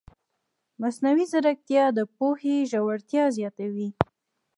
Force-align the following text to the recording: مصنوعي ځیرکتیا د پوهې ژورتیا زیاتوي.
مصنوعي 0.81 1.25
ځیرکتیا 1.31 1.85
د 1.97 1.99
پوهې 2.17 2.55
ژورتیا 2.71 3.23
زیاتوي. 3.37 3.89